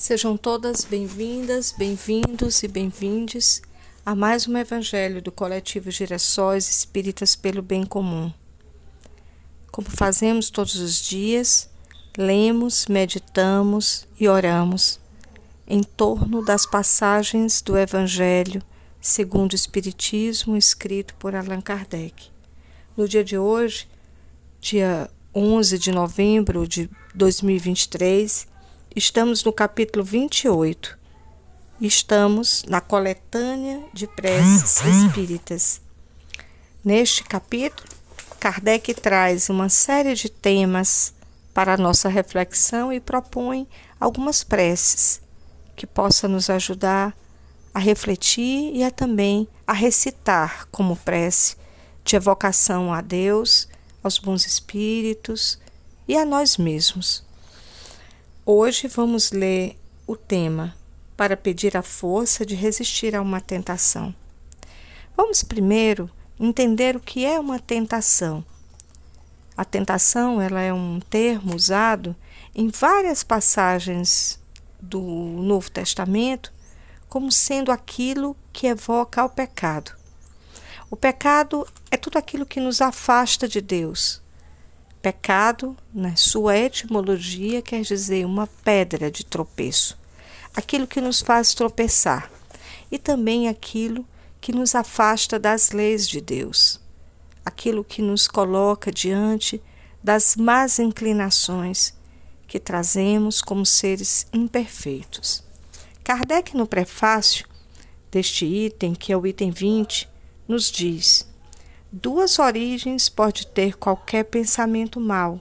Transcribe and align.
Sejam 0.00 0.34
todas 0.34 0.82
bem-vindas, 0.86 1.74
bem-vindos 1.76 2.62
e 2.62 2.68
bem-vindes 2.68 3.60
a 4.04 4.14
mais 4.14 4.48
um 4.48 4.56
Evangelho 4.56 5.20
do 5.20 5.30
Coletivo 5.30 5.90
Girassóis 5.90 6.70
Espíritas 6.70 7.36
pelo 7.36 7.60
Bem 7.60 7.84
Comum. 7.84 8.32
Como 9.70 9.90
fazemos 9.90 10.48
todos 10.48 10.76
os 10.76 11.02
dias, 11.02 11.68
lemos, 12.16 12.86
meditamos 12.86 14.08
e 14.18 14.26
oramos 14.26 14.98
em 15.66 15.82
torno 15.82 16.42
das 16.42 16.64
passagens 16.64 17.60
do 17.60 17.76
Evangelho 17.76 18.62
segundo 19.02 19.52
o 19.52 19.54
Espiritismo 19.54 20.56
escrito 20.56 21.14
por 21.16 21.34
Allan 21.34 21.60
Kardec. 21.60 22.30
No 22.96 23.06
dia 23.06 23.22
de 23.22 23.36
hoje, 23.36 23.86
dia 24.62 25.10
11 25.34 25.78
de 25.78 25.92
novembro 25.92 26.66
de 26.66 26.88
2023, 27.14 28.48
estamos 28.94 29.44
no 29.44 29.52
capítulo 29.52 30.04
28. 30.04 30.98
Estamos 31.80 32.64
na 32.68 32.80
coletânea 32.80 33.84
de 33.92 34.06
preces 34.06 34.80
espíritas. 34.84 35.80
Neste 36.84 37.22
capítulo, 37.22 37.88
Kardec 38.40 38.92
traz 38.94 39.48
uma 39.48 39.68
série 39.68 40.14
de 40.14 40.28
temas 40.28 41.14
para 41.54 41.74
a 41.74 41.76
nossa 41.76 42.08
reflexão 42.08 42.92
e 42.92 43.00
propõe 43.00 43.68
algumas 43.98 44.42
preces 44.42 45.22
que 45.76 45.86
possam 45.86 46.28
nos 46.28 46.50
ajudar 46.50 47.16
a 47.72 47.78
refletir 47.78 48.74
e 48.74 48.82
a 48.82 48.90
também 48.90 49.46
a 49.66 49.72
recitar 49.72 50.66
como 50.70 50.96
prece 50.96 51.56
de 52.04 52.16
evocação 52.16 52.92
a 52.92 53.00
Deus 53.00 53.68
aos 54.02 54.18
bons 54.18 54.44
espíritos 54.44 55.58
e 56.08 56.16
a 56.16 56.24
nós 56.24 56.56
mesmos. 56.56 57.29
Hoje 58.52 58.88
vamos 58.88 59.30
ler 59.30 59.78
o 60.08 60.16
tema 60.16 60.74
para 61.16 61.36
pedir 61.36 61.76
a 61.76 61.82
força 61.82 62.44
de 62.44 62.56
resistir 62.56 63.14
a 63.14 63.22
uma 63.22 63.40
tentação. 63.40 64.12
Vamos 65.16 65.44
primeiro 65.44 66.10
entender 66.36 66.96
o 66.96 67.00
que 67.00 67.24
é 67.24 67.38
uma 67.38 67.60
tentação. 67.60 68.44
A 69.56 69.64
tentação 69.64 70.42
ela 70.42 70.60
é 70.60 70.72
um 70.72 70.98
termo 70.98 71.54
usado 71.54 72.16
em 72.52 72.70
várias 72.70 73.22
passagens 73.22 74.40
do 74.82 75.00
Novo 75.00 75.70
Testamento 75.70 76.52
como 77.08 77.30
sendo 77.30 77.70
aquilo 77.70 78.36
que 78.52 78.66
evoca 78.66 79.22
ao 79.22 79.30
pecado. 79.30 79.92
O 80.90 80.96
pecado 80.96 81.64
é 81.88 81.96
tudo 81.96 82.18
aquilo 82.18 82.44
que 82.44 82.58
nos 82.58 82.80
afasta 82.80 83.46
de 83.46 83.60
Deus. 83.60 84.20
Pecado, 85.02 85.74
na 85.94 86.14
sua 86.14 86.58
etimologia, 86.58 87.62
quer 87.62 87.80
dizer 87.80 88.26
uma 88.26 88.46
pedra 88.46 89.10
de 89.10 89.24
tropeço, 89.24 89.98
aquilo 90.54 90.86
que 90.86 91.00
nos 91.00 91.22
faz 91.22 91.54
tropeçar, 91.54 92.30
e 92.92 92.98
também 92.98 93.48
aquilo 93.48 94.04
que 94.40 94.52
nos 94.52 94.74
afasta 94.74 95.38
das 95.38 95.70
leis 95.70 96.06
de 96.06 96.20
Deus, 96.20 96.80
aquilo 97.44 97.82
que 97.82 98.02
nos 98.02 98.28
coloca 98.28 98.92
diante 98.92 99.62
das 100.02 100.36
más 100.36 100.78
inclinações 100.78 101.94
que 102.46 102.58
trazemos 102.58 103.40
como 103.40 103.64
seres 103.64 104.26
imperfeitos. 104.32 105.42
Kardec, 106.04 106.56
no 106.56 106.66
prefácio 106.66 107.46
deste 108.10 108.44
item, 108.44 108.94
que 108.94 109.12
é 109.12 109.16
o 109.16 109.26
item 109.26 109.50
20, 109.50 110.08
nos 110.48 110.70
diz: 110.70 111.29
duas 111.92 112.38
origens 112.38 113.08
pode 113.08 113.46
ter 113.48 113.76
qualquer 113.76 114.24
pensamento 114.24 115.00
mau, 115.00 115.40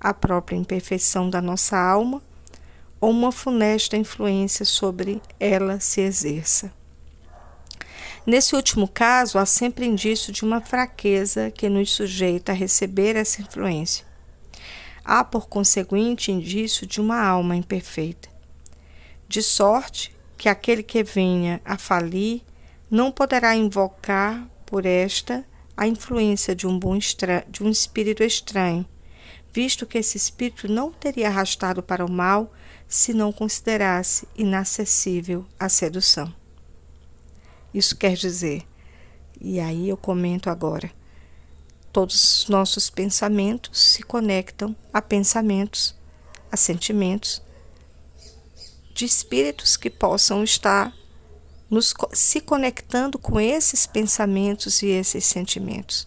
a 0.00 0.14
própria 0.14 0.56
imperfeição 0.56 1.28
da 1.28 1.40
nossa 1.40 1.76
alma 1.76 2.22
ou 3.00 3.10
uma 3.10 3.32
funesta 3.32 3.96
influência 3.96 4.64
sobre 4.64 5.20
ela 5.40 5.80
se 5.80 6.00
exerça. 6.00 6.72
Nesse 8.24 8.54
último 8.54 8.86
caso, 8.86 9.36
há 9.36 9.44
sempre 9.44 9.84
indício 9.84 10.32
de 10.32 10.44
uma 10.44 10.60
fraqueza 10.60 11.50
que 11.50 11.68
nos 11.68 11.90
sujeita 11.90 12.52
a 12.52 12.54
receber 12.54 13.16
essa 13.16 13.42
influência. 13.42 14.06
Há, 15.04 15.24
por 15.24 15.48
conseguinte, 15.48 16.30
indício 16.30 16.86
de 16.86 17.00
uma 17.00 17.20
alma 17.20 17.56
imperfeita. 17.56 18.28
De 19.26 19.42
sorte 19.42 20.14
que 20.38 20.48
aquele 20.48 20.84
que 20.84 21.02
venha 21.02 21.60
a 21.64 21.76
falir 21.76 22.42
não 22.88 23.10
poderá 23.10 23.56
invocar 23.56 24.46
por 24.64 24.86
esta 24.86 25.44
a 25.76 25.86
influência 25.86 26.54
de 26.54 26.66
um, 26.66 26.78
bom 26.78 26.98
de 27.48 27.62
um 27.62 27.70
espírito 27.70 28.22
estranho, 28.22 28.86
visto 29.52 29.86
que 29.86 29.98
esse 29.98 30.16
espírito 30.16 30.68
não 30.68 30.92
teria 30.92 31.28
arrastado 31.28 31.82
para 31.82 32.04
o 32.04 32.10
mal 32.10 32.52
se 32.88 33.12
não 33.12 33.32
considerasse 33.32 34.28
inacessível 34.36 35.46
a 35.58 35.68
sedução. 35.68 36.34
Isso 37.72 37.96
quer 37.96 38.14
dizer, 38.14 38.66
e 39.40 39.58
aí 39.58 39.88
eu 39.88 39.96
comento 39.96 40.50
agora, 40.50 40.90
todos 41.92 42.42
os 42.42 42.48
nossos 42.48 42.90
pensamentos 42.90 43.78
se 43.80 44.02
conectam 44.02 44.76
a 44.92 45.00
pensamentos, 45.00 45.94
a 46.50 46.56
sentimentos 46.56 47.42
de 48.94 49.04
espíritos 49.04 49.76
que 49.76 49.88
possam 49.90 50.44
estar 50.44 50.94
nos, 51.72 51.94
se 52.12 52.38
conectando 52.38 53.18
com 53.18 53.40
esses 53.40 53.86
pensamentos 53.86 54.82
e 54.82 54.88
esses 54.88 55.24
sentimentos. 55.24 56.06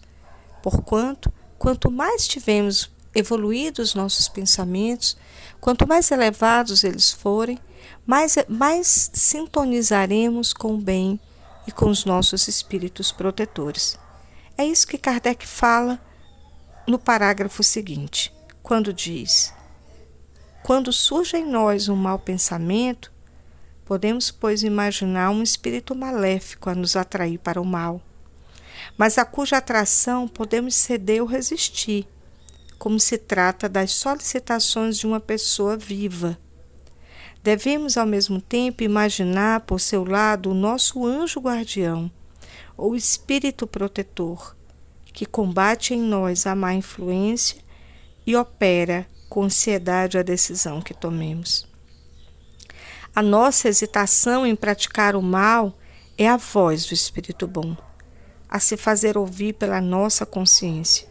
Porquanto, 0.62 1.32
quanto 1.58 1.90
mais 1.90 2.28
tivermos 2.28 2.88
evoluídos 3.12 3.92
nossos 3.92 4.28
pensamentos, 4.28 5.16
quanto 5.60 5.84
mais 5.84 6.08
elevados 6.12 6.84
eles 6.84 7.10
forem, 7.10 7.58
mais, 8.06 8.36
mais 8.48 9.10
sintonizaremos 9.12 10.52
com 10.52 10.74
o 10.74 10.78
bem 10.78 11.18
e 11.66 11.72
com 11.72 11.90
os 11.90 12.04
nossos 12.04 12.46
espíritos 12.46 13.10
protetores. 13.10 13.98
É 14.56 14.64
isso 14.64 14.86
que 14.86 14.96
Kardec 14.96 15.44
fala 15.44 16.00
no 16.86 16.96
parágrafo 16.96 17.64
seguinte, 17.64 18.32
quando 18.62 18.92
diz: 18.92 19.52
Quando 20.62 20.92
surge 20.92 21.36
em 21.36 21.44
nós 21.44 21.88
um 21.88 21.96
mau 21.96 22.20
pensamento, 22.20 23.15
Podemos, 23.86 24.32
pois, 24.32 24.64
imaginar 24.64 25.30
um 25.30 25.44
espírito 25.44 25.94
maléfico 25.94 26.68
a 26.68 26.74
nos 26.74 26.96
atrair 26.96 27.38
para 27.38 27.60
o 27.60 27.64
mal, 27.64 28.02
mas 28.98 29.16
a 29.16 29.24
cuja 29.24 29.58
atração 29.58 30.26
podemos 30.26 30.74
ceder 30.74 31.22
ou 31.22 31.28
resistir, 31.28 32.04
como 32.80 32.98
se 32.98 33.16
trata 33.16 33.68
das 33.68 33.92
solicitações 33.92 34.98
de 34.98 35.06
uma 35.06 35.20
pessoa 35.20 35.76
viva. 35.76 36.36
Devemos, 37.44 37.96
ao 37.96 38.04
mesmo 38.04 38.40
tempo, 38.40 38.82
imaginar 38.82 39.60
por 39.60 39.78
seu 39.78 40.04
lado 40.04 40.50
o 40.50 40.54
nosso 40.54 41.06
anjo 41.06 41.38
guardião, 41.38 42.10
ou 42.76 42.96
espírito 42.96 43.68
protetor, 43.68 44.56
que 45.12 45.24
combate 45.24 45.94
em 45.94 46.02
nós 46.02 46.44
a 46.44 46.56
má 46.56 46.74
influência 46.74 47.60
e 48.26 48.34
opera 48.34 49.06
com 49.28 49.44
ansiedade 49.44 50.18
a 50.18 50.22
decisão 50.24 50.82
que 50.82 50.92
tomemos. 50.92 51.75
A 53.16 53.22
nossa 53.22 53.66
hesitação 53.66 54.46
em 54.46 54.54
praticar 54.54 55.16
o 55.16 55.22
mal 55.22 55.72
é 56.18 56.28
a 56.28 56.36
voz 56.36 56.84
do 56.84 56.92
Espírito 56.92 57.46
Bom, 57.46 57.74
a 58.46 58.60
se 58.60 58.76
fazer 58.76 59.16
ouvir 59.16 59.54
pela 59.54 59.80
nossa 59.80 60.26
consciência. 60.26 61.08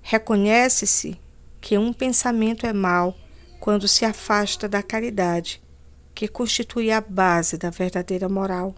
Reconhece-se 0.00 1.20
que 1.60 1.76
um 1.76 1.92
pensamento 1.92 2.66
é 2.66 2.72
mal 2.72 3.14
quando 3.60 3.86
se 3.86 4.06
afasta 4.06 4.66
da 4.66 4.82
caridade, 4.82 5.62
que 6.14 6.26
constitui 6.26 6.90
a 6.90 7.02
base 7.02 7.58
da 7.58 7.68
verdadeira 7.68 8.26
moral, 8.26 8.74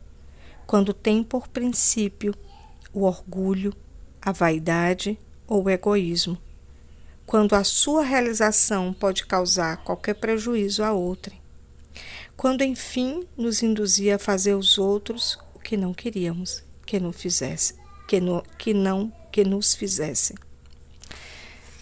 quando 0.67 0.93
tem 0.93 1.23
por 1.23 1.47
princípio 1.47 2.35
o 2.93 3.05
orgulho, 3.05 3.73
a 4.21 4.33
vaidade 4.33 5.17
ou 5.47 5.63
o 5.63 5.71
egoísmo, 5.71 6.37
quando 7.25 7.55
a 7.55 7.63
sua 7.63 8.03
realização 8.03 8.93
pode 8.93 9.25
causar 9.25 9.77
qualquer 9.85 10.15
prejuízo 10.15 10.83
a 10.83 10.93
outrem 10.93 11.44
quando 12.45 12.63
enfim 12.63 13.27
nos 13.39 13.63
induzia 13.63 14.17
a 14.17 14.19
fazer 14.19 14.53
os 14.53 14.77
outros 14.77 15.39
o 15.55 15.59
que 15.59 15.79
não 15.79 15.95
queríamos 15.95 16.63
que 16.85 17.01
não 17.01 17.11
fizesse, 17.11 17.75
que, 18.07 18.21
no, 18.21 18.43
que 18.59 18.75
não 18.75 19.11
que 19.33 19.43
nos 19.43 19.75
fizessem. 19.75 20.37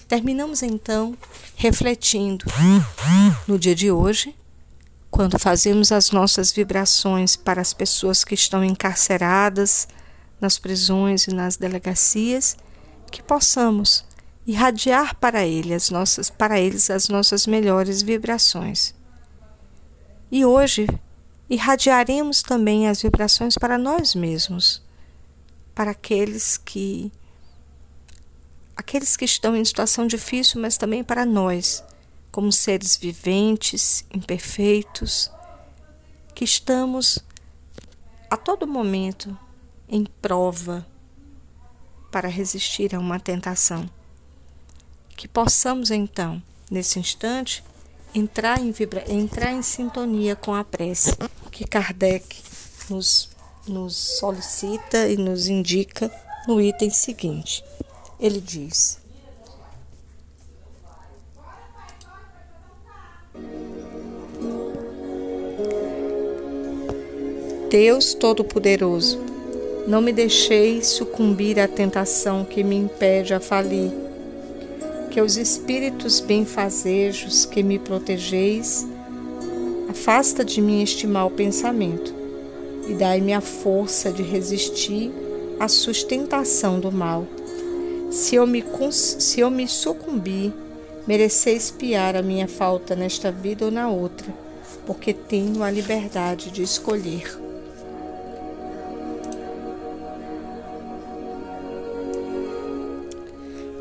Terminamos 0.06 0.62
então 0.62 1.18
refletindo 1.56 2.44
no 3.48 3.58
dia 3.58 3.74
de 3.74 3.90
hoje, 3.90 4.36
quando 5.10 5.36
fazemos 5.36 5.90
as 5.90 6.12
nossas 6.12 6.52
vibrações 6.52 7.34
para 7.34 7.60
as 7.60 7.74
pessoas 7.74 8.22
que 8.22 8.34
estão 8.36 8.62
encarceradas 8.62 9.88
nas 10.40 10.60
prisões 10.60 11.26
e 11.26 11.34
nas 11.34 11.56
delegacias, 11.56 12.56
que 13.10 13.20
possamos 13.20 14.04
irradiar 14.46 15.16
para, 15.16 15.44
ele 15.44 15.74
as 15.74 15.90
nossas, 15.90 16.30
para 16.30 16.60
eles 16.60 16.88
as 16.88 17.08
nossas 17.08 17.48
melhores 17.48 18.00
vibrações 18.00 18.94
e 20.32 20.46
hoje 20.46 20.86
irradiaremos 21.50 22.40
também 22.40 22.88
as 22.88 23.02
vibrações 23.02 23.58
para 23.58 23.76
nós 23.76 24.14
mesmos, 24.14 24.82
para 25.74 25.90
aqueles 25.90 26.56
que 26.56 27.12
aqueles 28.74 29.14
que 29.14 29.26
estão 29.26 29.54
em 29.54 29.62
situação 29.62 30.06
difícil, 30.06 30.58
mas 30.58 30.78
também 30.78 31.04
para 31.04 31.26
nós, 31.26 31.84
como 32.30 32.50
seres 32.50 32.96
viventes, 32.96 34.06
imperfeitos, 34.10 35.30
que 36.34 36.44
estamos 36.44 37.18
a 38.30 38.36
todo 38.38 38.66
momento 38.66 39.38
em 39.86 40.06
prova 40.22 40.86
para 42.10 42.28
resistir 42.28 42.94
a 42.94 42.98
uma 42.98 43.20
tentação. 43.20 43.88
Que 45.14 45.28
possamos 45.28 45.90
então, 45.90 46.42
nesse 46.70 46.98
instante, 46.98 47.62
entrar 48.14 48.60
em, 48.60 48.70
vibra 48.70 49.04
entrar 49.08 49.52
em 49.52 49.62
sintonia 49.62 50.36
com 50.36 50.54
a 50.54 50.64
prece 50.64 51.12
que 51.50 51.64
Kardec 51.64 52.36
nos, 52.88 53.30
nos 53.66 53.96
solicita 53.96 55.08
e 55.08 55.16
nos 55.16 55.48
indica 55.48 56.10
no 56.46 56.60
item 56.60 56.90
seguinte. 56.90 57.64
Ele 58.18 58.40
diz: 58.40 58.98
Deus 67.70 68.12
Todo-Poderoso, 68.14 69.18
não 69.86 70.02
me 70.02 70.12
deixeis 70.12 70.88
sucumbir 70.88 71.58
à 71.58 71.66
tentação 71.66 72.44
que 72.44 72.62
me 72.62 72.76
impede 72.76 73.32
a 73.32 73.40
falir. 73.40 74.01
Que 75.12 75.20
os 75.20 75.36
espíritos 75.36 76.20
benfazejos 76.20 77.44
que 77.44 77.62
me 77.62 77.78
protegeis, 77.78 78.88
afasta 79.90 80.42
de 80.42 80.58
mim 80.62 80.82
este 80.82 81.06
mau 81.06 81.28
pensamento 81.28 82.14
e 82.88 82.94
dai-me 82.94 83.34
a 83.34 83.42
força 83.42 84.10
de 84.10 84.22
resistir 84.22 85.12
à 85.60 85.68
sustentação 85.68 86.80
do 86.80 86.90
mal. 86.90 87.26
Se 88.10 88.36
eu 88.36 88.46
me, 88.46 88.64
se 88.90 89.40
eu 89.40 89.50
me 89.50 89.68
sucumbir, 89.68 90.50
mereceis 91.06 91.70
piar 91.70 92.16
a 92.16 92.22
minha 92.22 92.48
falta 92.48 92.96
nesta 92.96 93.30
vida 93.30 93.66
ou 93.66 93.70
na 93.70 93.90
outra, 93.90 94.34
porque 94.86 95.12
tenho 95.12 95.62
a 95.62 95.70
liberdade 95.70 96.50
de 96.50 96.62
escolher. 96.62 97.51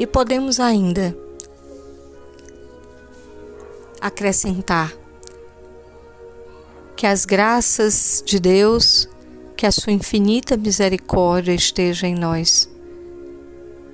E 0.01 0.07
podemos 0.07 0.59
ainda 0.59 1.15
acrescentar 4.01 4.91
que 6.97 7.05
as 7.05 7.23
graças 7.23 8.23
de 8.25 8.39
Deus, 8.39 9.07
que 9.55 9.63
a 9.63 9.71
sua 9.71 9.93
infinita 9.93 10.57
misericórdia 10.57 11.53
esteja 11.53 12.07
em 12.07 12.15
nós 12.15 12.67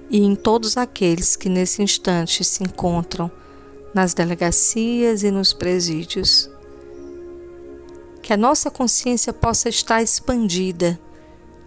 e 0.09 0.21
em 0.21 0.33
todos 0.33 0.77
aqueles 0.77 1.35
que 1.35 1.49
nesse 1.49 1.83
instante 1.83 2.41
se 2.41 2.63
encontram 2.63 3.29
nas 3.93 4.13
delegacias 4.13 5.23
e 5.23 5.29
nos 5.29 5.51
presídios. 5.51 6.49
Que 8.23 8.31
a 8.31 8.37
nossa 8.37 8.71
consciência 8.71 9.33
possa 9.33 9.67
estar 9.67 10.01
expandida 10.01 10.97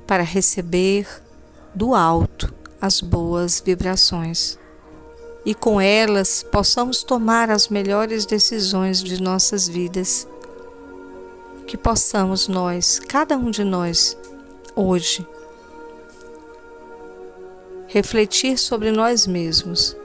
para 0.07 0.23
receber 0.23 1.07
do 1.75 1.95
alto 1.95 2.30
as 2.81 3.00
boas 3.00 3.61
vibrações. 3.65 4.59
E 5.44 5.55
com 5.55 5.81
elas 5.81 6.43
possamos 6.43 7.03
tomar 7.03 7.50
as 7.50 7.69
melhores 7.69 8.25
decisões 8.25 9.03
de 9.03 9.23
nossas 9.23 9.69
vidas. 9.69 10.27
Que 11.67 11.77
possamos 11.77 12.49
nós, 12.49 12.99
cada 12.99 13.37
um 13.37 13.50
de 13.50 13.62
nós, 13.62 14.17
hoje, 14.75 15.27
refletir 17.87 18.59
sobre 18.59 18.91
nós 18.91 19.27
mesmos, 19.27 19.97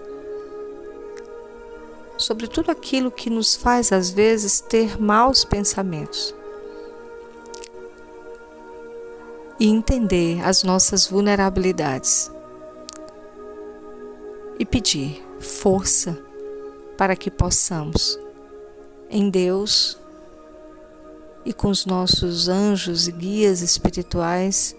sobre 2.18 2.48
tudo 2.48 2.72
aquilo 2.72 3.12
que 3.12 3.30
nos 3.30 3.56
faz 3.56 3.92
às 3.92 4.10
vezes 4.10 4.62
ter 4.62 5.02
maus 5.02 5.44
pensamentos. 5.44 6.36
E 9.60 9.68
entender 9.68 10.46
as 10.46 10.64
nossas 10.64 11.08
vulnerabilidades 11.08 12.35
e 14.58 14.66
pedir 14.66 15.22
força 15.40 16.18
para 16.98 17.16
que 17.16 17.30
possamos, 17.30 18.20
em 19.10 19.30
Deus 19.30 20.00
e 21.46 21.54
com 21.54 21.70
os 21.70 21.86
nossos 21.86 22.50
anjos 22.50 23.08
e 23.08 23.12
guias 23.12 23.62
espirituais, 23.62 24.76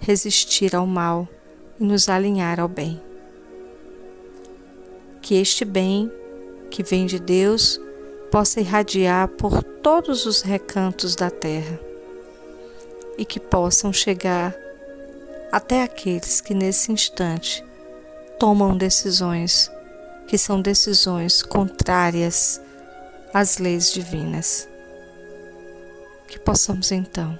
resistir 0.00 0.76
ao 0.76 0.86
mal 0.86 1.26
e 1.80 1.84
nos 1.84 2.08
alinhar 2.08 2.60
ao 2.60 2.68
bem. 2.68 3.00
Que 5.22 5.36
este 5.36 5.64
bem 5.64 6.12
que 6.70 6.82
vem 6.82 7.06
de 7.06 7.18
Deus 7.18 7.80
possa 8.30 8.60
irradiar 8.60 9.28
por 9.28 9.62
todos 9.62 10.26
os 10.26 10.42
recantos 10.42 11.14
da 11.14 11.30
terra 11.30 11.80
e 13.16 13.24
que 13.24 13.38
possam 13.38 13.92
chegar 13.92 14.54
até 15.52 15.82
aqueles 15.82 16.40
que 16.40 16.52
nesse 16.52 16.90
instante 16.90 17.64
tomam 18.38 18.76
decisões 18.76 19.70
que 20.26 20.38
são 20.38 20.60
decisões 20.60 21.42
contrárias 21.42 22.60
às 23.32 23.58
leis 23.58 23.92
divinas. 23.92 24.68
Que 26.26 26.38
possamos 26.38 26.90
então 26.90 27.38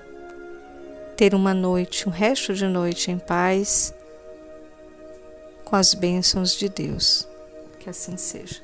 ter 1.16 1.34
uma 1.34 1.54
noite, 1.54 2.08
um 2.08 2.12
resto 2.12 2.52
de 2.54 2.66
noite 2.66 3.10
em 3.10 3.18
paz, 3.18 3.94
com 5.64 5.76
as 5.76 5.94
bênçãos 5.94 6.54
de 6.54 6.68
Deus. 6.68 7.26
Que 7.78 7.90
assim 7.90 8.16
seja. 8.16 8.62